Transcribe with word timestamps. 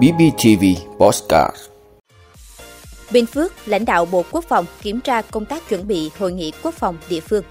BBTV 0.00 0.64
Postcard 0.98 1.56
Bình 3.10 3.26
Phước, 3.26 3.52
lãnh 3.66 3.84
đạo 3.84 4.04
Bộ 4.04 4.24
Quốc 4.30 4.44
phòng 4.48 4.66
kiểm 4.82 5.00
tra 5.00 5.22
công 5.22 5.44
tác 5.44 5.68
chuẩn 5.68 5.88
bị 5.88 6.10
hội 6.18 6.32
nghị 6.32 6.52
quốc 6.62 6.74
phòng 6.74 6.98
địa 7.08 7.20
phương. 7.20 7.44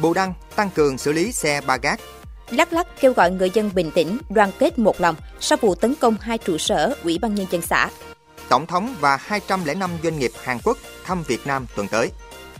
Bù 0.00 0.14
Đăng 0.14 0.34
tăng 0.56 0.70
cường 0.70 0.98
xử 0.98 1.12
lý 1.12 1.32
xe 1.32 1.60
ba 1.66 1.76
gác. 1.76 2.00
Đắk 2.50 2.72
Lắk 2.72 2.86
kêu 3.00 3.12
gọi 3.12 3.30
người 3.30 3.50
dân 3.54 3.70
bình 3.74 3.90
tĩnh, 3.94 4.18
đoàn 4.30 4.50
kết 4.58 4.78
một 4.78 5.00
lòng 5.00 5.14
sau 5.40 5.58
vụ 5.60 5.74
tấn 5.74 5.94
công 5.94 6.16
hai 6.20 6.38
trụ 6.38 6.58
sở 6.58 6.94
Ủy 7.04 7.18
ban 7.18 7.34
Nhân 7.34 7.46
dân 7.50 7.62
xã. 7.62 7.90
Tổng 8.48 8.66
thống 8.66 8.94
và 9.00 9.16
205 9.16 9.90
doanh 10.02 10.18
nghiệp 10.18 10.30
Hàn 10.42 10.58
Quốc 10.64 10.78
thăm 11.04 11.22
Việt 11.22 11.46
Nam 11.46 11.66
tuần 11.76 11.88
tới. 11.88 12.10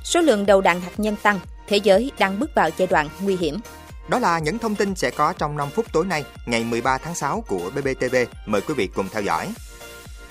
Số 0.04 0.20
lượng 0.20 0.46
đầu 0.46 0.61
đạn 0.61 0.80
hạt 0.80 0.93
nhân 0.96 1.16
tăng, 1.22 1.40
thế 1.68 1.77
giới 1.77 2.12
đang 2.18 2.40
bước 2.40 2.50
vào 2.54 2.70
giai 2.77 2.86
đoạn 2.86 3.09
nguy 3.20 3.36
hiểm. 3.36 3.59
Đó 4.08 4.18
là 4.18 4.38
những 4.38 4.58
thông 4.58 4.74
tin 4.74 4.94
sẽ 4.94 5.10
có 5.10 5.32
trong 5.38 5.56
5 5.56 5.70
phút 5.70 5.86
tối 5.92 6.04
nay, 6.04 6.24
ngày 6.46 6.64
13 6.64 6.98
tháng 6.98 7.14
6 7.14 7.44
của 7.48 7.70
BBTV. 7.74 8.16
Mời 8.46 8.60
quý 8.60 8.74
vị 8.74 8.88
cùng 8.94 9.08
theo 9.12 9.22
dõi. 9.22 9.48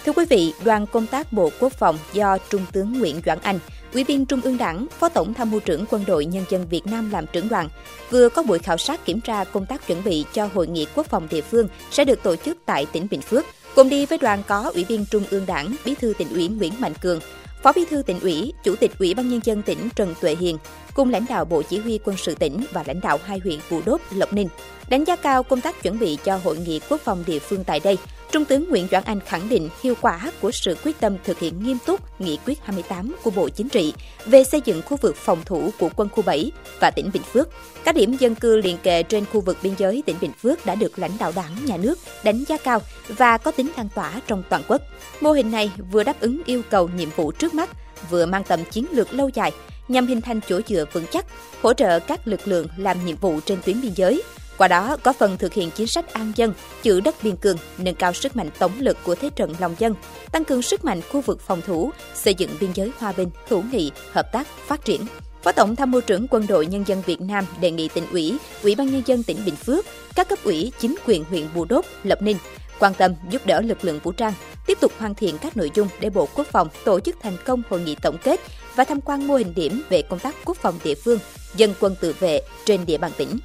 Thưa 0.05 0.13
quý 0.13 0.25
vị, 0.29 0.53
đoàn 0.63 0.87
công 0.87 1.07
tác 1.07 1.33
Bộ 1.33 1.49
Quốc 1.59 1.73
phòng 1.73 1.97
do 2.13 2.37
Trung 2.49 2.65
tướng 2.71 2.99
Nguyễn 2.99 3.21
Doãn 3.25 3.39
Anh, 3.41 3.59
Ủy 3.93 4.03
viên 4.03 4.25
Trung 4.25 4.41
ương 4.41 4.57
Đảng, 4.57 4.87
Phó 4.99 5.09
Tổng 5.09 5.33
tham 5.33 5.51
mưu 5.51 5.59
trưởng 5.59 5.85
Quân 5.89 6.03
đội 6.07 6.25
Nhân 6.25 6.45
dân 6.49 6.67
Việt 6.67 6.85
Nam 6.85 7.11
làm 7.11 7.25
trưởng 7.27 7.49
đoàn, 7.49 7.69
vừa 8.09 8.29
có 8.29 8.43
buổi 8.43 8.59
khảo 8.59 8.77
sát 8.77 9.05
kiểm 9.05 9.21
tra 9.21 9.43
công 9.43 9.65
tác 9.65 9.87
chuẩn 9.87 10.03
bị 10.03 10.25
cho 10.33 10.49
hội 10.53 10.67
nghị 10.67 10.87
quốc 10.95 11.07
phòng 11.07 11.27
địa 11.29 11.41
phương 11.41 11.67
sẽ 11.91 12.05
được 12.05 12.23
tổ 12.23 12.35
chức 12.35 12.57
tại 12.65 12.85
tỉnh 12.91 13.07
Bình 13.11 13.21
Phước. 13.21 13.45
Cùng 13.75 13.89
đi 13.89 14.05
với 14.05 14.17
đoàn 14.17 14.43
có 14.47 14.71
Ủy 14.73 14.83
viên 14.83 15.05
Trung 15.05 15.23
ương 15.29 15.45
Đảng, 15.45 15.75
Bí 15.85 15.95
thư 15.95 16.13
tỉnh 16.17 16.33
ủy 16.33 16.47
Nguyễn 16.47 16.73
Mạnh 16.79 16.93
Cường, 17.01 17.19
Phó 17.63 17.71
Bí 17.75 17.85
thư 17.85 18.01
tỉnh 18.01 18.19
ủy, 18.19 18.53
Chủ 18.63 18.75
tịch 18.75 18.91
Ủy 18.99 19.13
ban 19.13 19.29
nhân 19.29 19.39
dân 19.43 19.61
tỉnh 19.61 19.89
Trần 19.95 20.15
Tuệ 20.21 20.35
Hiền, 20.35 20.57
cùng 20.93 21.09
lãnh 21.09 21.25
đạo 21.29 21.45
Bộ 21.45 21.61
Chỉ 21.61 21.79
huy 21.79 21.99
quân 22.03 22.17
sự 22.17 22.35
tỉnh 22.35 22.65
và 22.71 22.83
lãnh 22.87 23.01
đạo 23.01 23.19
hai 23.23 23.39
huyện 23.43 23.59
Bù 23.71 23.81
Đốp, 23.85 24.01
Lộc 24.15 24.33
Ninh. 24.33 24.47
Đánh 24.89 25.03
giá 25.03 25.15
cao 25.15 25.43
công 25.43 25.61
tác 25.61 25.83
chuẩn 25.83 25.99
bị 25.99 26.17
cho 26.23 26.39
hội 26.43 26.57
nghị 26.57 26.79
quốc 26.89 27.01
phòng 27.01 27.23
địa 27.27 27.39
phương 27.39 27.63
tại 27.63 27.79
đây, 27.79 27.97
Trung 28.31 28.45
tướng 28.45 28.69
Nguyễn 28.69 28.87
Doãn 28.91 29.03
Anh 29.03 29.19
khẳng 29.19 29.49
định 29.49 29.69
hiệu 29.83 29.95
quả 30.01 30.31
của 30.41 30.51
sự 30.51 30.77
quyết 30.83 30.99
tâm 30.99 31.17
thực 31.23 31.39
hiện 31.39 31.63
nghiêm 31.63 31.77
túc 31.85 32.21
nghị 32.21 32.39
quyết 32.45 32.59
28 32.63 33.15
của 33.23 33.31
Bộ 33.31 33.49
Chính 33.49 33.69
trị 33.69 33.93
về 34.25 34.43
xây 34.43 34.61
dựng 34.65 34.81
khu 34.81 34.97
vực 34.97 35.15
phòng 35.15 35.41
thủ 35.45 35.69
của 35.79 35.89
quân 35.95 36.09
khu 36.09 36.23
7 36.23 36.51
và 36.79 36.91
tỉnh 36.91 37.09
Bình 37.13 37.23
Phước. 37.23 37.49
Các 37.83 37.95
điểm 37.95 38.17
dân 38.19 38.35
cư 38.35 38.57
liền 38.57 38.77
kề 38.77 39.03
trên 39.03 39.25
khu 39.25 39.41
vực 39.41 39.57
biên 39.63 39.73
giới 39.77 40.03
tỉnh 40.05 40.15
Bình 40.21 40.31
Phước 40.41 40.65
đã 40.65 40.75
được 40.75 40.99
lãnh 40.99 41.11
đạo 41.19 41.31
đảng, 41.35 41.65
nhà 41.65 41.77
nước 41.77 41.99
đánh 42.23 42.43
giá 42.47 42.57
cao 42.57 42.81
và 43.07 43.37
có 43.37 43.51
tính 43.51 43.71
lan 43.77 43.89
tỏa 43.95 44.21
trong 44.27 44.43
toàn 44.49 44.63
quốc. 44.67 44.81
Mô 45.21 45.31
hình 45.31 45.51
này 45.51 45.71
vừa 45.91 46.03
đáp 46.03 46.15
ứng 46.19 46.41
yêu 46.45 46.61
cầu 46.69 46.89
nhiệm 46.97 47.09
vụ 47.15 47.31
trước 47.31 47.53
mắt, 47.53 47.69
vừa 48.09 48.25
mang 48.25 48.43
tầm 48.43 48.59
chiến 48.71 48.85
lược 48.91 49.13
lâu 49.13 49.29
dài 49.33 49.51
nhằm 49.87 50.07
hình 50.07 50.21
thành 50.21 50.39
chỗ 50.47 50.59
dựa 50.67 50.85
vững 50.93 51.05
chắc, 51.11 51.25
hỗ 51.61 51.73
trợ 51.73 51.99
các 51.99 52.27
lực 52.27 52.47
lượng 52.47 52.67
làm 52.77 53.05
nhiệm 53.05 53.17
vụ 53.17 53.39
trên 53.45 53.59
tuyến 53.65 53.81
biên 53.81 53.91
giới, 53.95 54.23
qua 54.57 54.67
đó 54.67 54.97
có 55.03 55.13
phần 55.13 55.37
thực 55.37 55.53
hiện 55.53 55.71
chính 55.71 55.87
sách 55.87 56.13
an 56.13 56.31
dân, 56.35 56.53
giữ 56.83 56.99
đất 56.99 57.15
biên 57.23 57.35
cương, 57.35 57.57
nâng 57.77 57.95
cao 57.95 58.13
sức 58.13 58.35
mạnh 58.35 58.49
tổng 58.59 58.71
lực 58.79 58.97
của 59.03 59.15
thế 59.15 59.29
trận 59.29 59.53
lòng 59.59 59.75
dân, 59.79 59.95
tăng 60.31 60.45
cường 60.45 60.61
sức 60.61 60.85
mạnh 60.85 61.01
khu 61.11 61.21
vực 61.21 61.41
phòng 61.41 61.61
thủ, 61.61 61.91
xây 62.15 62.33
dựng 62.33 62.49
biên 62.59 62.71
giới 62.73 62.91
hòa 62.97 63.11
bình, 63.11 63.29
hữu 63.47 63.63
nghị, 63.71 63.91
hợp 64.11 64.31
tác, 64.31 64.47
phát 64.67 64.85
triển. 64.85 65.01
Phó 65.43 65.51
Tổng 65.51 65.75
tham 65.75 65.91
mưu 65.91 66.01
trưởng 66.01 66.27
Quân 66.27 66.47
đội 66.47 66.65
Nhân 66.65 66.83
dân 66.87 67.01
Việt 67.05 67.21
Nam 67.21 67.45
đề 67.61 67.71
nghị 67.71 67.87
tỉnh 67.87 68.05
ủy, 68.11 68.37
Ủy 68.63 68.75
ban 68.75 68.87
Nhân 68.87 69.01
dân 69.05 69.23
tỉnh 69.23 69.37
Bình 69.45 69.55
Phước, 69.55 69.85
các 70.15 70.29
cấp 70.29 70.39
ủy, 70.43 70.71
chính 70.79 70.95
quyền 71.05 71.23
huyện 71.23 71.47
Bù 71.55 71.65
Đốp, 71.65 71.85
Lập 72.03 72.21
Ninh 72.21 72.37
quan 72.81 72.93
tâm 72.93 73.13
giúp 73.29 73.45
đỡ 73.45 73.61
lực 73.61 73.83
lượng 73.83 73.99
vũ 74.03 74.11
trang, 74.11 74.33
tiếp 74.67 74.77
tục 74.81 74.91
hoàn 74.97 75.15
thiện 75.15 75.37
các 75.37 75.57
nội 75.57 75.71
dung 75.73 75.87
để 75.99 76.09
Bộ 76.09 76.27
Quốc 76.35 76.47
phòng 76.47 76.67
tổ 76.85 76.99
chức 76.99 77.15
thành 77.21 77.37
công 77.45 77.61
hội 77.69 77.81
nghị 77.81 77.95
tổng 77.95 78.17
kết 78.23 78.39
và 78.75 78.83
tham 78.83 79.01
quan 79.01 79.27
mô 79.27 79.35
hình 79.35 79.53
điểm 79.55 79.81
về 79.89 80.01
công 80.01 80.19
tác 80.19 80.35
quốc 80.45 80.57
phòng 80.57 80.79
địa 80.83 80.95
phương, 80.95 81.19
dân 81.55 81.73
quân 81.79 81.95
tự 82.01 82.15
vệ 82.19 82.41
trên 82.65 82.85
địa 82.85 82.97
bàn 82.97 83.11
tỉnh. 83.17 83.37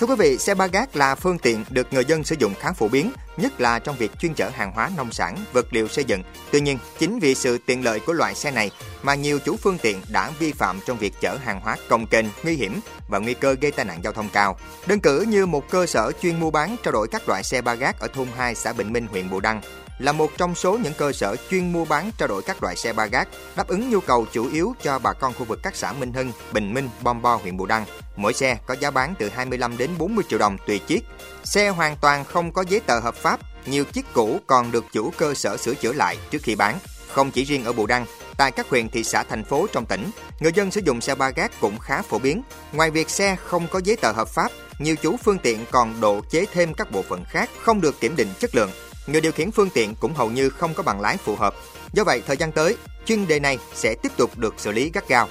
Thưa 0.00 0.06
quý 0.06 0.14
vị, 0.18 0.38
xe 0.38 0.54
ba 0.54 0.66
gác 0.66 0.96
là 0.96 1.14
phương 1.14 1.38
tiện 1.38 1.64
được 1.70 1.92
người 1.92 2.04
dân 2.04 2.24
sử 2.24 2.36
dụng 2.38 2.54
khá 2.60 2.72
phổ 2.72 2.88
biến, 2.88 3.10
nhất 3.36 3.60
là 3.60 3.78
trong 3.78 3.96
việc 3.96 4.18
chuyên 4.18 4.34
chở 4.34 4.48
hàng 4.48 4.72
hóa 4.72 4.90
nông 4.96 5.12
sản, 5.12 5.36
vật 5.52 5.66
liệu 5.70 5.88
xây 5.88 6.04
dựng. 6.04 6.22
Tuy 6.50 6.60
nhiên, 6.60 6.78
chính 6.98 7.18
vì 7.18 7.34
sự 7.34 7.58
tiện 7.58 7.84
lợi 7.84 8.00
của 8.00 8.12
loại 8.12 8.34
xe 8.34 8.50
này 8.50 8.70
mà 9.02 9.14
nhiều 9.14 9.38
chủ 9.38 9.56
phương 9.56 9.78
tiện 9.78 10.00
đã 10.08 10.30
vi 10.38 10.52
phạm 10.52 10.80
trong 10.86 10.98
việc 10.98 11.14
chở 11.20 11.36
hàng 11.44 11.60
hóa 11.60 11.76
công 11.88 12.06
kênh, 12.06 12.26
nguy 12.42 12.56
hiểm 12.56 12.80
và 13.08 13.18
nguy 13.18 13.34
cơ 13.34 13.56
gây 13.60 13.70
tai 13.70 13.84
nạn 13.84 14.00
giao 14.04 14.12
thông 14.12 14.28
cao. 14.28 14.58
Đơn 14.86 15.00
cử 15.00 15.24
như 15.28 15.46
một 15.46 15.70
cơ 15.70 15.86
sở 15.86 16.12
chuyên 16.22 16.40
mua 16.40 16.50
bán 16.50 16.76
trao 16.82 16.92
đổi 16.92 17.08
các 17.08 17.28
loại 17.28 17.42
xe 17.42 17.62
ba 17.62 17.74
gác 17.74 18.00
ở 18.00 18.08
thôn 18.08 18.28
2 18.36 18.54
xã 18.54 18.72
Bình 18.72 18.92
Minh, 18.92 19.06
huyện 19.06 19.30
Bù 19.30 19.40
Đăng 19.40 19.60
là 19.98 20.12
một 20.12 20.30
trong 20.36 20.54
số 20.54 20.78
những 20.78 20.92
cơ 20.98 21.12
sở 21.12 21.36
chuyên 21.50 21.72
mua 21.72 21.84
bán 21.84 22.10
trao 22.18 22.28
đổi 22.28 22.42
các 22.42 22.62
loại 22.62 22.76
xe 22.76 22.92
ba 22.92 23.06
gác, 23.06 23.28
đáp 23.56 23.68
ứng 23.68 23.90
nhu 23.90 24.00
cầu 24.00 24.26
chủ 24.32 24.50
yếu 24.50 24.74
cho 24.82 24.98
bà 24.98 25.12
con 25.12 25.34
khu 25.38 25.44
vực 25.44 25.60
các 25.62 25.76
xã 25.76 25.92
Minh 25.92 26.12
Hưng, 26.12 26.32
Bình 26.52 26.74
Minh, 26.74 26.88
Bom 27.02 27.22
Bo, 27.22 27.36
huyện 27.36 27.56
Bù 27.56 27.66
Đăng. 27.66 27.84
Mỗi 28.16 28.32
xe 28.32 28.58
có 28.66 28.76
giá 28.80 28.90
bán 28.90 29.14
từ 29.18 29.28
25 29.28 29.76
đến 29.76 29.90
40 29.98 30.24
triệu 30.28 30.38
đồng 30.38 30.56
tùy 30.66 30.78
chiếc. 30.78 31.04
Xe 31.44 31.68
hoàn 31.68 31.96
toàn 31.96 32.24
không 32.24 32.52
có 32.52 32.64
giấy 32.68 32.80
tờ 32.80 33.00
hợp 33.00 33.14
pháp, 33.14 33.25
nhiều 33.66 33.84
chiếc 33.84 34.06
cũ 34.12 34.40
còn 34.46 34.72
được 34.72 34.84
chủ 34.92 35.10
cơ 35.16 35.34
sở 35.34 35.56
sửa 35.56 35.74
chữa 35.74 35.92
lại 35.92 36.16
trước 36.30 36.42
khi 36.42 36.54
bán. 36.54 36.78
Không 37.08 37.30
chỉ 37.30 37.44
riêng 37.44 37.64
ở 37.64 37.72
Bù 37.72 37.86
Đăng, 37.86 38.06
tại 38.36 38.52
các 38.52 38.68
huyện 38.68 38.88
thị 38.88 39.04
xã 39.04 39.22
thành 39.22 39.44
phố 39.44 39.66
trong 39.72 39.86
tỉnh, 39.86 40.10
người 40.40 40.52
dân 40.54 40.70
sử 40.70 40.80
dụng 40.84 41.00
xe 41.00 41.14
ba 41.14 41.30
gác 41.30 41.60
cũng 41.60 41.78
khá 41.78 42.02
phổ 42.02 42.18
biến. 42.18 42.42
Ngoài 42.72 42.90
việc 42.90 43.10
xe 43.10 43.36
không 43.44 43.68
có 43.70 43.80
giấy 43.84 43.96
tờ 43.96 44.12
hợp 44.12 44.28
pháp, 44.28 44.52
nhiều 44.78 44.96
chủ 44.96 45.16
phương 45.16 45.38
tiện 45.38 45.64
còn 45.70 46.00
độ 46.00 46.20
chế 46.30 46.46
thêm 46.52 46.74
các 46.74 46.90
bộ 46.90 47.02
phận 47.02 47.24
khác 47.30 47.50
không 47.62 47.80
được 47.80 48.00
kiểm 48.00 48.16
định 48.16 48.28
chất 48.38 48.54
lượng. 48.54 48.70
Người 49.06 49.20
điều 49.20 49.32
khiển 49.32 49.50
phương 49.50 49.70
tiện 49.70 49.94
cũng 50.00 50.14
hầu 50.14 50.30
như 50.30 50.50
không 50.50 50.74
có 50.74 50.82
bằng 50.82 51.00
lái 51.00 51.16
phù 51.16 51.36
hợp. 51.36 51.54
Do 51.92 52.04
vậy, 52.04 52.22
thời 52.26 52.36
gian 52.36 52.52
tới, 52.52 52.76
chuyên 53.06 53.26
đề 53.26 53.40
này 53.40 53.58
sẽ 53.74 53.94
tiếp 54.02 54.12
tục 54.16 54.38
được 54.38 54.54
xử 54.58 54.72
lý 54.72 54.90
gắt 54.94 55.08
gao. 55.08 55.28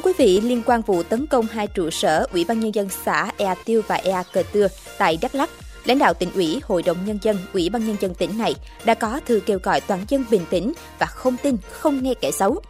Thưa 0.00 0.12
quý 0.12 0.12
vị, 0.18 0.40
liên 0.40 0.62
quan 0.66 0.82
vụ 0.82 1.02
tấn 1.02 1.26
công 1.26 1.46
hai 1.46 1.66
trụ 1.66 1.90
sở 1.90 2.26
Ủy 2.32 2.44
ban 2.44 2.60
Nhân 2.60 2.74
dân 2.74 2.88
xã 3.04 3.30
Ea 3.36 3.54
Tiêu 3.64 3.82
và 3.86 3.94
Ea 3.94 4.22
Cờ 4.22 4.42
Tưa 4.52 4.68
tại 4.98 5.18
Đắk 5.22 5.34
Lắk, 5.34 5.50
lãnh 5.84 5.98
đạo 5.98 6.14
tỉnh 6.14 6.32
ủy, 6.34 6.60
Hội 6.64 6.82
đồng 6.82 6.96
Nhân 7.06 7.18
dân, 7.22 7.38
Ủy 7.52 7.68
ban 7.68 7.86
Nhân 7.86 7.96
dân 8.00 8.14
tỉnh 8.14 8.38
này 8.38 8.54
đã 8.84 8.94
có 8.94 9.20
thư 9.26 9.40
kêu 9.46 9.58
gọi 9.62 9.80
toàn 9.80 10.04
dân 10.08 10.24
bình 10.30 10.44
tĩnh 10.50 10.72
và 10.98 11.06
không 11.06 11.36
tin, 11.42 11.56
không 11.70 12.02
nghe 12.02 12.14
kẻ 12.20 12.30
xấu. 12.30 12.60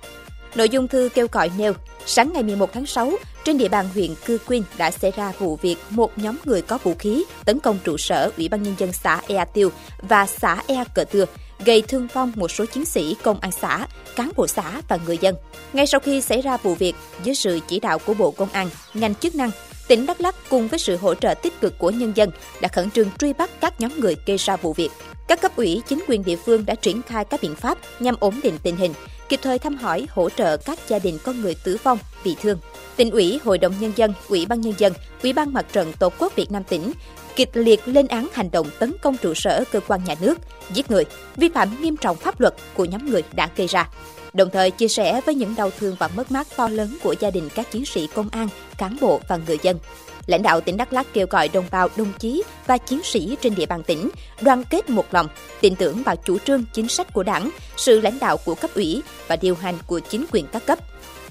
Nội 0.54 0.68
dung 0.68 0.88
thư 0.88 1.08
kêu 1.14 1.26
gọi 1.32 1.50
nêu, 1.58 1.72
sáng 2.06 2.32
ngày 2.32 2.42
11 2.42 2.72
tháng 2.72 2.86
6, 2.86 3.12
trên 3.44 3.58
địa 3.58 3.68
bàn 3.68 3.88
huyện 3.94 4.14
Cư 4.26 4.38
Quyên 4.38 4.62
đã 4.78 4.90
xảy 4.90 5.10
ra 5.16 5.32
vụ 5.38 5.56
việc 5.56 5.76
một 5.90 6.18
nhóm 6.18 6.36
người 6.44 6.62
có 6.62 6.78
vũ 6.78 6.94
khí 6.98 7.24
tấn 7.44 7.60
công 7.60 7.78
trụ 7.84 7.96
sở 7.96 8.30
Ủy 8.36 8.48
ban 8.48 8.62
Nhân 8.62 8.74
dân 8.78 8.92
xã 8.92 9.20
Ea 9.28 9.44
Tiêu 9.44 9.70
và 10.02 10.26
xã 10.26 10.62
Ea 10.66 10.84
Cờ 10.84 11.04
Tưa, 11.04 11.24
gây 11.64 11.82
thương 11.82 12.06
vong 12.12 12.32
một 12.34 12.50
số 12.50 12.66
chiến 12.66 12.84
sĩ 12.84 13.16
công 13.22 13.40
an 13.40 13.52
xã, 13.52 13.86
cán 14.16 14.30
bộ 14.36 14.46
xã 14.46 14.80
và 14.88 14.98
người 15.06 15.18
dân. 15.18 15.34
Ngay 15.72 15.86
sau 15.86 16.00
khi 16.00 16.20
xảy 16.20 16.42
ra 16.42 16.56
vụ 16.56 16.74
việc, 16.74 16.94
dưới 17.24 17.34
sự 17.34 17.60
chỉ 17.68 17.80
đạo 17.80 17.98
của 17.98 18.14
Bộ 18.14 18.30
Công 18.30 18.48
an, 18.48 18.70
ngành 18.94 19.14
chức 19.14 19.34
năng, 19.34 19.50
tỉnh 19.88 20.06
Đắk 20.06 20.20
Lắk 20.20 20.34
cùng 20.50 20.68
với 20.68 20.78
sự 20.78 20.96
hỗ 20.96 21.14
trợ 21.14 21.34
tích 21.34 21.60
cực 21.60 21.78
của 21.78 21.90
nhân 21.90 22.12
dân 22.14 22.30
đã 22.60 22.68
khẩn 22.68 22.90
trương 22.90 23.08
truy 23.18 23.32
bắt 23.32 23.50
các 23.60 23.80
nhóm 23.80 24.00
người 24.00 24.16
gây 24.26 24.36
ra 24.36 24.56
vụ 24.56 24.72
việc. 24.72 24.90
Các 25.28 25.40
cấp 25.40 25.56
ủy, 25.56 25.82
chính 25.88 26.04
quyền 26.08 26.24
địa 26.24 26.36
phương 26.36 26.66
đã 26.66 26.74
triển 26.74 27.02
khai 27.02 27.24
các 27.24 27.42
biện 27.42 27.54
pháp 27.54 27.78
nhằm 28.00 28.14
ổn 28.20 28.40
định 28.42 28.58
tình 28.62 28.76
hình, 28.76 28.94
kịp 29.28 29.40
thời 29.42 29.58
thăm 29.58 29.76
hỏi, 29.76 30.06
hỗ 30.10 30.30
trợ 30.30 30.56
các 30.56 30.78
gia 30.88 30.98
đình 30.98 31.18
có 31.24 31.32
người 31.32 31.54
tử 31.64 31.76
vong, 31.82 31.98
bị 32.24 32.36
thương. 32.42 32.58
Tỉnh 32.96 33.10
ủy, 33.10 33.40
Hội 33.44 33.58
đồng 33.58 33.74
Nhân 33.80 33.92
dân, 33.96 34.12
Ủy 34.28 34.46
ban 34.46 34.60
Nhân 34.60 34.74
dân, 34.78 34.92
Ủy 35.22 35.32
ban 35.32 35.52
Mặt 35.52 35.66
trận 35.72 35.92
Tổ 35.98 36.10
quốc 36.18 36.36
Việt 36.36 36.52
Nam 36.52 36.64
tỉnh 36.64 36.92
kịch 37.40 37.50
liệt 37.54 37.88
lên 37.88 38.06
án 38.06 38.28
hành 38.32 38.50
động 38.50 38.66
tấn 38.78 38.92
công 39.02 39.16
trụ 39.16 39.34
sở 39.34 39.64
cơ 39.72 39.80
quan 39.80 40.04
nhà 40.04 40.14
nước, 40.20 40.38
giết 40.72 40.90
người, 40.90 41.04
vi 41.36 41.48
phạm 41.48 41.82
nghiêm 41.82 41.96
trọng 41.96 42.16
pháp 42.16 42.40
luật 42.40 42.54
của 42.74 42.84
nhóm 42.84 43.10
người 43.10 43.22
đã 43.32 43.48
gây 43.56 43.66
ra. 43.66 43.88
Đồng 44.32 44.50
thời 44.50 44.70
chia 44.70 44.88
sẻ 44.88 45.20
với 45.26 45.34
những 45.34 45.54
đau 45.56 45.70
thương 45.78 45.96
và 45.98 46.08
mất 46.08 46.30
mát 46.30 46.46
to 46.56 46.68
lớn 46.68 46.96
của 47.02 47.14
gia 47.20 47.30
đình 47.30 47.48
các 47.54 47.70
chiến 47.70 47.84
sĩ 47.86 48.06
công 48.06 48.28
an, 48.32 48.48
cán 48.78 48.96
bộ 49.00 49.20
và 49.28 49.38
người 49.46 49.58
dân. 49.62 49.78
Lãnh 50.26 50.42
đạo 50.42 50.60
tỉnh 50.60 50.76
Đắk 50.76 50.92
Lắk 50.92 51.06
kêu 51.12 51.26
gọi 51.30 51.48
đồng 51.48 51.64
bào 51.70 51.88
đồng 51.96 52.12
chí 52.18 52.42
và 52.66 52.78
chiến 52.78 53.00
sĩ 53.04 53.36
trên 53.40 53.54
địa 53.54 53.66
bàn 53.66 53.82
tỉnh 53.82 54.10
đoàn 54.40 54.64
kết 54.70 54.90
một 54.90 55.06
lòng, 55.10 55.28
tin 55.60 55.76
tưởng 55.76 56.02
vào 56.02 56.16
chủ 56.16 56.38
trương 56.38 56.64
chính 56.72 56.88
sách 56.88 57.12
của 57.12 57.22
đảng, 57.22 57.50
sự 57.76 58.00
lãnh 58.00 58.18
đạo 58.18 58.36
của 58.36 58.54
cấp 58.54 58.70
ủy 58.74 59.02
và 59.28 59.36
điều 59.36 59.54
hành 59.54 59.78
của 59.86 60.00
chính 60.00 60.24
quyền 60.32 60.46
các 60.46 60.66
cấp 60.66 60.78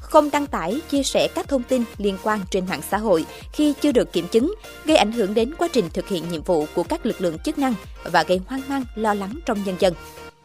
không 0.10 0.32
đăng 0.32 0.48
tải, 0.48 0.82
chia 0.90 1.04
sẻ 1.04 1.28
các 1.36 1.48
thông 1.48 1.64
tin 1.64 1.84
liên 1.98 2.18
quan 2.24 2.40
trên 2.50 2.66
mạng 2.70 2.82
xã 2.92 2.98
hội 2.98 3.26
khi 3.54 3.74
chưa 3.82 3.92
được 3.92 4.14
kiểm 4.14 4.28
chứng, 4.28 4.54
gây 4.86 4.98
ảnh 4.98 5.12
hưởng 5.12 5.34
đến 5.34 5.54
quá 5.58 5.68
trình 5.74 5.86
thực 5.94 6.08
hiện 6.08 6.24
nhiệm 6.32 6.42
vụ 6.42 6.66
của 6.76 6.84
các 6.84 7.06
lực 7.06 7.22
lượng 7.22 7.40
chức 7.40 7.58
năng 7.58 7.74
và 8.04 8.24
gây 8.24 8.42
hoang 8.48 8.62
mang, 8.70 8.84
lo 8.96 9.14
lắng 9.14 9.34
trong 9.46 9.64
nhân 9.64 9.76
dân. 9.80 9.94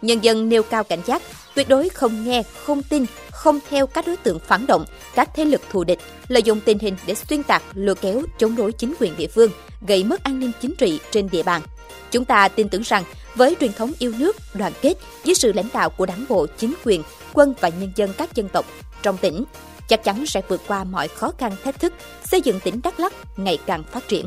Nhân 0.04 0.24
dân 0.24 0.48
nêu 0.48 0.62
cao 0.62 0.84
cảnh 0.84 1.00
giác, 1.06 1.22
tuyệt 1.54 1.68
đối 1.68 1.88
không 1.88 2.24
nghe, 2.24 2.42
không 2.64 2.82
tin, 2.82 3.06
không 3.30 3.60
theo 3.70 3.86
các 3.86 4.06
đối 4.06 4.16
tượng 4.16 4.38
phản 4.38 4.66
động, 4.66 4.84
các 5.14 5.30
thế 5.34 5.44
lực 5.44 5.60
thù 5.70 5.84
địch, 5.84 5.98
lợi 6.28 6.42
dụng 6.42 6.60
tình 6.60 6.78
hình 6.78 6.96
để 7.06 7.14
xuyên 7.14 7.42
tạc, 7.42 7.62
lừa 7.74 7.94
kéo, 7.94 8.22
chống 8.38 8.56
đối 8.56 8.72
chính 8.72 8.94
quyền 9.00 9.16
địa 9.16 9.26
phương, 9.26 9.50
gây 9.86 10.04
mất 10.04 10.22
an 10.22 10.40
ninh 10.40 10.52
chính 10.60 10.74
trị 10.78 11.00
trên 11.10 11.28
địa 11.32 11.42
bàn. 11.42 11.62
Chúng 12.10 12.24
ta 12.24 12.48
tin 12.48 12.68
tưởng 12.68 12.82
rằng 12.82 13.04
với 13.34 13.56
truyền 13.60 13.72
thống 13.72 13.92
yêu 13.98 14.12
nước, 14.18 14.36
đoàn 14.54 14.72
kết, 14.80 14.94
dưới 15.24 15.34
sự 15.34 15.52
lãnh 15.52 15.68
đạo 15.72 15.90
của 15.90 16.06
đảng 16.06 16.24
bộ, 16.28 16.46
chính 16.58 16.74
quyền, 16.84 17.02
quân 17.32 17.54
và 17.60 17.68
nhân 17.68 17.92
dân 17.96 18.12
các 18.18 18.34
dân 18.34 18.48
tộc 18.48 18.66
trong 19.02 19.16
tỉnh, 19.16 19.44
chắc 19.88 20.04
chắn 20.04 20.26
sẽ 20.26 20.42
vượt 20.48 20.60
qua 20.66 20.84
mọi 20.84 21.08
khó 21.08 21.32
khăn 21.38 21.52
thách 21.64 21.80
thức, 21.80 21.92
xây 22.24 22.40
dựng 22.40 22.60
tỉnh 22.60 22.80
Đắk 22.82 23.00
Lắk 23.00 23.12
ngày 23.36 23.58
càng 23.66 23.82
phát 23.92 24.08
triển. 24.08 24.26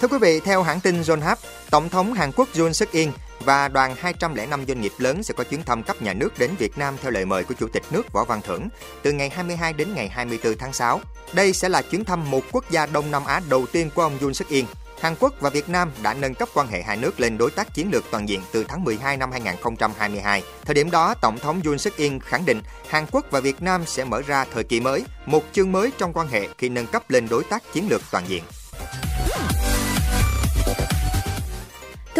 Thưa 0.00 0.08
quý 0.08 0.18
vị, 0.20 0.40
theo 0.40 0.62
hãng 0.62 0.80
tin 0.80 1.02
Yonhap, 1.08 1.38
Tổng 1.70 1.88
thống 1.88 2.12
Hàn 2.12 2.32
Quốc 2.36 2.48
Yoon 2.58 2.74
suk 2.74 2.90
In 2.90 3.10
và 3.44 3.68
đoàn 3.68 3.94
205 3.98 4.64
doanh 4.68 4.80
nghiệp 4.80 4.92
lớn 4.98 5.22
sẽ 5.22 5.34
có 5.36 5.44
chuyến 5.44 5.62
thăm 5.62 5.82
cấp 5.82 6.02
nhà 6.02 6.12
nước 6.12 6.38
đến 6.38 6.50
Việt 6.58 6.78
Nam 6.78 6.96
theo 7.02 7.10
lời 7.10 7.24
mời 7.24 7.44
của 7.44 7.54
Chủ 7.54 7.68
tịch 7.68 7.82
nước 7.90 8.12
Võ 8.12 8.24
Văn 8.24 8.40
Thưởng 8.42 8.68
từ 9.02 9.12
ngày 9.12 9.28
22 9.28 9.72
đến 9.72 9.94
ngày 9.94 10.08
24 10.08 10.58
tháng 10.58 10.72
6. 10.72 11.00
Đây 11.32 11.52
sẽ 11.52 11.68
là 11.68 11.82
chuyến 11.82 12.04
thăm 12.04 12.30
một 12.30 12.44
quốc 12.52 12.70
gia 12.70 12.86
Đông 12.86 13.10
Nam 13.10 13.24
Á 13.24 13.40
đầu 13.50 13.66
tiên 13.72 13.90
của 13.94 14.02
ông 14.02 14.18
Yoon 14.20 14.32
suk-yeol 14.32 14.64
Hàn 15.00 15.14
Quốc 15.20 15.34
và 15.40 15.50
Việt 15.50 15.68
Nam 15.68 15.90
đã 16.02 16.14
nâng 16.14 16.34
cấp 16.34 16.48
quan 16.54 16.68
hệ 16.68 16.82
hai 16.82 16.96
nước 16.96 17.20
lên 17.20 17.38
đối 17.38 17.50
tác 17.50 17.74
chiến 17.74 17.90
lược 17.92 18.04
toàn 18.10 18.28
diện 18.28 18.40
từ 18.52 18.64
tháng 18.68 18.84
12 18.84 19.16
năm 19.16 19.32
2022. 19.32 20.42
Thời 20.64 20.74
điểm 20.74 20.90
đó, 20.90 21.14
Tổng 21.14 21.38
thống 21.38 21.60
Yoon 21.64 21.76
suk-yeol 21.76 22.20
khẳng 22.20 22.44
định 22.44 22.62
Hàn 22.88 23.06
Quốc 23.10 23.24
và 23.30 23.40
Việt 23.40 23.62
Nam 23.62 23.82
sẽ 23.86 24.04
mở 24.04 24.22
ra 24.26 24.44
thời 24.54 24.64
kỳ 24.64 24.80
mới, 24.80 25.04
một 25.26 25.44
chương 25.52 25.72
mới 25.72 25.92
trong 25.98 26.12
quan 26.12 26.28
hệ 26.28 26.48
khi 26.58 26.68
nâng 26.68 26.86
cấp 26.86 27.10
lên 27.10 27.28
đối 27.30 27.44
tác 27.44 27.72
chiến 27.72 27.86
lược 27.90 28.02
toàn 28.10 28.24
diện. 28.28 28.42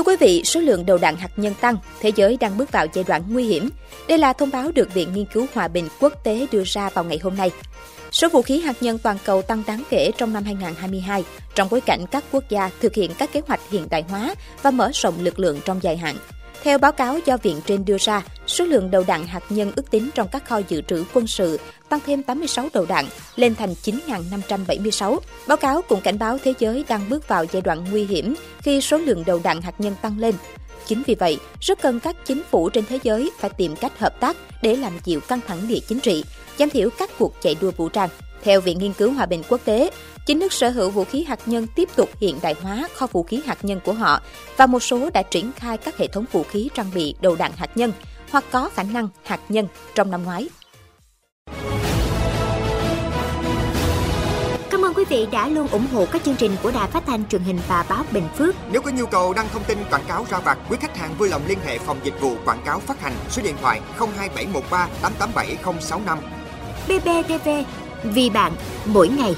Thưa 0.00 0.04
quý 0.04 0.16
vị, 0.20 0.42
số 0.44 0.60
lượng 0.60 0.86
đầu 0.86 0.98
đạn 0.98 1.16
hạt 1.16 1.30
nhân 1.36 1.54
tăng, 1.60 1.76
thế 2.00 2.12
giới 2.16 2.36
đang 2.36 2.58
bước 2.58 2.72
vào 2.72 2.86
giai 2.92 3.04
đoạn 3.08 3.22
nguy 3.28 3.44
hiểm. 3.44 3.70
Đây 4.08 4.18
là 4.18 4.32
thông 4.32 4.50
báo 4.50 4.72
được 4.74 4.94
Viện 4.94 5.12
Nghiên 5.12 5.24
cứu 5.24 5.46
Hòa 5.54 5.68
bình 5.68 5.88
Quốc 6.00 6.24
tế 6.24 6.46
đưa 6.52 6.62
ra 6.66 6.90
vào 6.90 7.04
ngày 7.04 7.18
hôm 7.22 7.36
nay. 7.36 7.50
Số 8.12 8.28
vũ 8.28 8.42
khí 8.42 8.60
hạt 8.60 8.76
nhân 8.80 8.98
toàn 8.98 9.18
cầu 9.24 9.42
tăng 9.42 9.62
đáng 9.66 9.82
kể 9.90 10.10
trong 10.18 10.32
năm 10.32 10.44
2022 10.44 11.24
trong 11.54 11.68
bối 11.70 11.80
cảnh 11.80 12.04
các 12.10 12.24
quốc 12.32 12.44
gia 12.48 12.70
thực 12.80 12.94
hiện 12.94 13.10
các 13.18 13.32
kế 13.32 13.42
hoạch 13.46 13.60
hiện 13.70 13.86
đại 13.90 14.04
hóa 14.08 14.34
và 14.62 14.70
mở 14.70 14.90
rộng 14.94 15.14
lực 15.20 15.38
lượng 15.38 15.60
trong 15.64 15.82
dài 15.82 15.96
hạn. 15.96 16.16
Theo 16.62 16.78
báo 16.78 16.92
cáo 16.92 17.18
do 17.24 17.36
viện 17.36 17.60
trên 17.66 17.84
đưa 17.84 17.96
ra, 18.00 18.22
số 18.46 18.64
lượng 18.64 18.90
đầu 18.90 19.04
đạn 19.06 19.26
hạt 19.26 19.42
nhân 19.50 19.72
ước 19.76 19.90
tính 19.90 20.10
trong 20.14 20.28
các 20.32 20.48
kho 20.48 20.60
dự 20.68 20.82
trữ 20.82 21.04
quân 21.14 21.26
sự 21.26 21.60
tăng 21.88 22.00
thêm 22.06 22.22
86 22.22 22.68
đầu 22.72 22.86
đạn 22.86 23.04
lên 23.36 23.54
thành 23.54 23.74
9.576. 23.82 25.18
Báo 25.46 25.56
cáo 25.56 25.82
cũng 25.82 26.00
cảnh 26.00 26.18
báo 26.18 26.38
thế 26.44 26.54
giới 26.58 26.84
đang 26.88 27.08
bước 27.08 27.28
vào 27.28 27.44
giai 27.52 27.62
đoạn 27.62 27.84
nguy 27.90 28.04
hiểm 28.04 28.34
khi 28.62 28.80
số 28.80 28.98
lượng 28.98 29.24
đầu 29.26 29.40
đạn 29.44 29.62
hạt 29.62 29.74
nhân 29.78 29.94
tăng 30.02 30.18
lên. 30.18 30.34
Chính 30.86 31.02
vì 31.06 31.14
vậy, 31.14 31.38
rất 31.60 31.80
cần 31.82 32.00
các 32.00 32.16
chính 32.24 32.42
phủ 32.50 32.68
trên 32.68 32.84
thế 32.88 32.98
giới 33.02 33.30
phải 33.38 33.50
tìm 33.50 33.76
cách 33.76 33.98
hợp 33.98 34.20
tác 34.20 34.36
để 34.62 34.76
làm 34.76 34.92
dịu 35.04 35.20
căng 35.20 35.40
thẳng 35.46 35.68
địa 35.68 35.80
chính 35.88 36.00
trị, 36.00 36.24
giảm 36.58 36.70
thiểu 36.70 36.88
các 36.98 37.10
cuộc 37.18 37.34
chạy 37.40 37.56
đua 37.60 37.70
vũ 37.70 37.88
trang. 37.88 38.08
Theo 38.42 38.60
Viện 38.60 38.78
Nghiên 38.78 38.92
cứu 38.92 39.12
Hòa 39.12 39.26
bình 39.26 39.42
Quốc 39.48 39.60
tế, 39.64 39.90
chính 40.26 40.38
nước 40.38 40.52
sở 40.52 40.70
hữu 40.70 40.90
vũ 40.90 41.04
khí 41.04 41.24
hạt 41.24 41.40
nhân 41.46 41.66
tiếp 41.74 41.88
tục 41.96 42.08
hiện 42.20 42.38
đại 42.42 42.54
hóa 42.62 42.88
kho 42.94 43.06
vũ 43.06 43.22
khí 43.22 43.42
hạt 43.46 43.64
nhân 43.64 43.80
của 43.84 43.92
họ 43.92 44.20
và 44.56 44.66
một 44.66 44.80
số 44.80 45.10
đã 45.10 45.22
triển 45.22 45.52
khai 45.56 45.76
các 45.76 45.98
hệ 45.98 46.06
thống 46.06 46.24
vũ 46.32 46.42
khí 46.42 46.70
trang 46.74 46.90
bị 46.94 47.14
đầu 47.20 47.36
đạn 47.36 47.52
hạt 47.56 47.76
nhân 47.76 47.92
hoặc 48.30 48.44
có 48.50 48.68
khả 48.74 48.82
năng 48.82 49.08
hạt 49.24 49.40
nhân 49.48 49.66
trong 49.94 50.10
năm 50.10 50.24
ngoái. 50.24 50.48
Cảm 54.70 54.84
ơn 54.84 54.94
quý 54.94 55.04
vị 55.08 55.26
đã 55.32 55.48
luôn 55.48 55.68
ủng 55.68 55.86
hộ 55.92 56.06
các 56.12 56.24
chương 56.24 56.36
trình 56.36 56.56
của 56.62 56.70
Đài 56.70 56.88
Phát 56.88 57.02
thanh 57.06 57.28
truyền 57.28 57.42
hình 57.42 57.58
và 57.68 57.84
báo 57.88 58.04
Bình 58.12 58.28
Phước. 58.36 58.54
Nếu 58.72 58.82
có 58.82 58.90
nhu 58.90 59.06
cầu 59.06 59.34
đăng 59.34 59.48
thông 59.52 59.64
tin 59.64 59.78
quảng 59.90 60.04
cáo 60.08 60.26
ra 60.30 60.38
vặt, 60.38 60.58
quý 60.70 60.76
khách 60.80 60.96
hàng 60.96 61.14
vui 61.18 61.28
lòng 61.28 61.42
liên 61.48 61.58
hệ 61.64 61.78
phòng 61.78 62.00
dịch 62.04 62.20
vụ 62.20 62.36
quảng 62.44 62.62
cáo 62.64 62.80
phát 62.80 63.00
hành 63.00 63.12
số 63.30 63.42
điện 63.42 63.54
thoại 63.60 63.80
02713 63.98 64.88
887065. 65.02 66.18
BBTV, 66.88 67.48
vì 68.02 68.30
bạn, 68.30 68.52
mỗi 68.86 69.08
ngày. 69.08 69.34